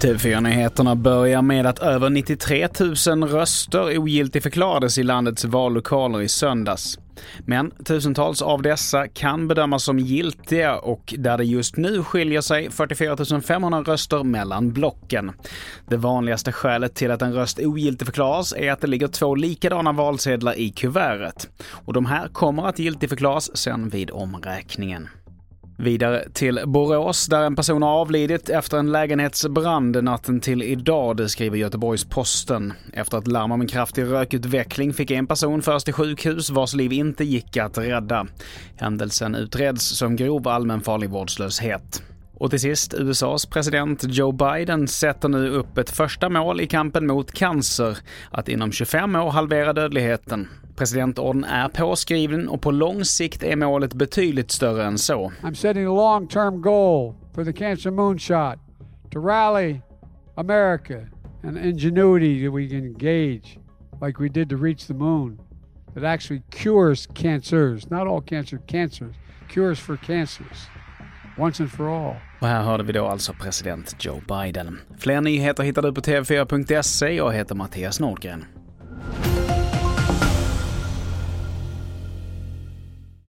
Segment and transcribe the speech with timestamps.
[0.00, 6.98] TV4-nyheterna börjar med att över 93 000 röster ogiltigförklarades i landets vallokaler i söndags.
[7.38, 12.70] Men tusentals av dessa kan bedömas som giltiga och där det just nu skiljer sig
[12.70, 15.32] 44 500 röster mellan blocken.
[15.88, 20.58] Det vanligaste skälet till att en röst ogiltigförklaras är att det ligger två likadana valsedlar
[20.58, 21.48] i kuvertet.
[21.68, 25.08] Och de här kommer att giltigförklaras sen vid omräkningen.
[25.78, 31.28] Vidare till Borås där en person har avlidit efter en lägenhetsbrand natten till idag, det
[31.28, 32.72] skriver Göteborgs-Posten.
[32.92, 36.92] Efter ett larm om en kraftig rökutveckling fick en person föras till sjukhus vars liv
[36.92, 38.26] inte gick att rädda.
[38.76, 42.02] Händelsen utreds som grov allmänfarlig vårdslöshet.
[42.34, 47.06] Och till sist, USAs president Joe Biden sätter nu upp ett första mål i kampen
[47.06, 47.98] mot cancer,
[48.30, 50.48] att inom 25 år halvera dödligheten.
[50.76, 55.32] Presidentorden är påskriven och på lång sikt är målet betydligt större än så.
[55.42, 58.58] I'm setting a long term goal for the cancer moonshot
[59.12, 59.80] to rally
[60.34, 61.06] America
[61.42, 63.58] and ingenuity that we can engage
[64.06, 65.38] like we did to reach the moon
[65.94, 69.14] that actually cures cancers, not all cancer, cancers,
[69.48, 70.68] cures for cancers.
[71.38, 72.16] Once and for all.
[72.40, 74.80] Och här hörde vi då alltså president Joe Biden.
[74.98, 77.12] Fler nyheter hittar du på tv4.se.
[77.12, 78.44] Jag heter Mattias Nordgren.